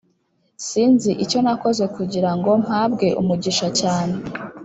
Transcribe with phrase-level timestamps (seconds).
[0.67, 4.15] sinzi icyo nakoze kugirango mpabwe umugisha cyane,